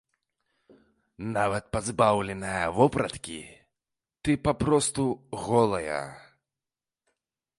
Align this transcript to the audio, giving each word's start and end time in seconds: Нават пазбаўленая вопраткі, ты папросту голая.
Нават 1.35 1.65
пазбаўленая 1.75 2.63
вопраткі, 2.79 3.37
ты 4.27 4.31
папросту 4.49 5.05
голая. 5.45 6.01